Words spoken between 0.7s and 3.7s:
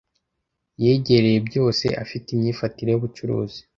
Yegereye byose afite imyifatire yubucuruzi.